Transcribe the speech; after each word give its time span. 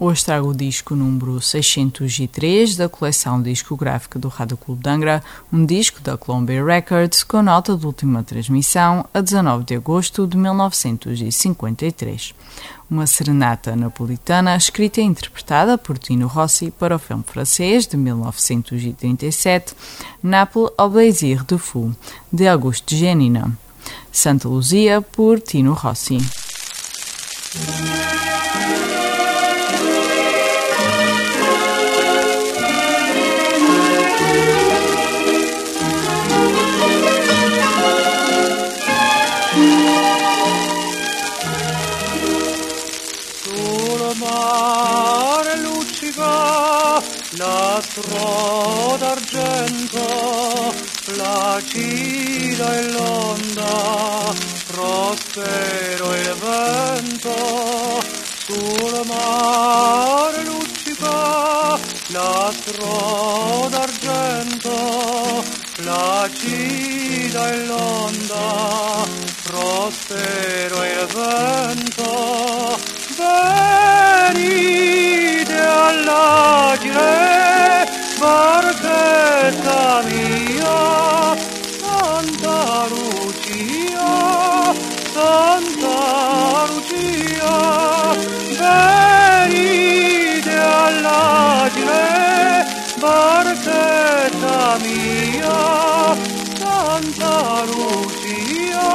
hoje 0.00 0.24
trago 0.24 0.48
o 0.48 0.54
disco 0.54 0.94
número 0.94 1.40
603 1.40 2.76
da 2.76 2.88
coleção 2.88 3.42
discográfica 3.42 4.18
do 4.18 4.28
Rádio 4.28 4.56
Clube 4.56 4.82
de 4.82 4.88
Angra, 4.88 5.22
um 5.52 5.66
disco 5.66 6.00
da 6.00 6.16
Columbia 6.16 6.64
Records 6.64 7.22
com 7.24 7.42
nota 7.42 7.76
de 7.76 7.84
última 7.84 8.22
transmissão 8.22 9.04
a 9.12 9.20
19 9.20 9.64
de 9.64 9.74
agosto 9.74 10.26
de 10.26 10.36
1953. 10.36 12.34
Uma 12.90 13.06
serenata 13.06 13.76
napolitana 13.76 14.56
escrita 14.56 15.00
e 15.00 15.04
interpretada 15.04 15.76
por 15.76 15.98
Tino 15.98 16.26
Rossi 16.26 16.70
para 16.70 16.96
o 16.96 16.98
filme 16.98 17.24
francês 17.26 17.86
de 17.86 17.96
1937, 17.96 19.74
Naples 20.22 20.70
au 20.78 20.90
plaisir 20.90 21.44
de 21.44 21.58
fou, 21.58 21.92
de 22.32 22.46
Auguste 22.46 22.96
Genina. 22.96 23.52
Santa 24.12 24.48
Luzia 24.48 25.02
por 25.02 25.40
Tino 25.40 25.72
Rossi. 25.72 26.18
L'astro 47.38 48.96
d'argento 48.98 50.74
placida 51.04 52.78
e 52.78 52.90
l'onda 52.90 54.34
prospero 54.66 56.14
il 56.14 56.34
vento 56.42 57.36
sul 58.44 59.00
mare 59.06 60.42
luccica. 60.44 61.78
L'astro 62.08 63.68
d'argento 63.70 65.44
placida 65.76 67.52
e 67.52 67.64
l'onda 67.66 69.06
prospero 69.44 70.84
il 70.84 71.06
vento 71.14 72.47
Santa 85.28 86.64
Lucia 86.68 87.56
venite 89.44 90.54
all'agire 90.56 92.06
barchetta 92.98 94.78
mia 94.80 96.16
Santa 96.56 97.62
Lucia 97.66 98.88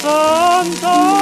Santa 0.00 1.13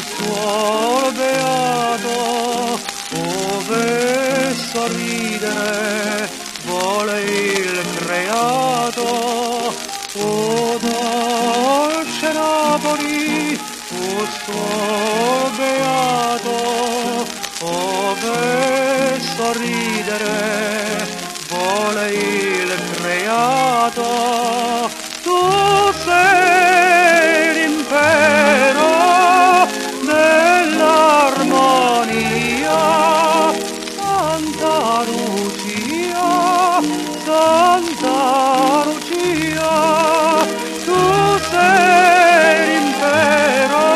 suolo 0.00 1.12
beato, 1.12 2.80
ove 3.16 4.54
sorridere 4.54 6.30
vuole 6.64 7.22
il 7.22 7.80
creato. 7.96 9.74
O 10.20 10.78
dolce 10.80 12.32
Napoli, 12.32 13.56
o 13.92 14.26
suolo 14.44 15.50
beato, 15.56 17.26
ove 17.60 19.20
sorridere 19.36 21.06
vuole 21.48 22.12
il 22.12 22.74
creato. 22.96 24.97
Santa 37.78 38.82
Lucia, 38.86 39.70
tu 40.84 41.00
sei 41.48 42.58
l'impero 42.66 43.86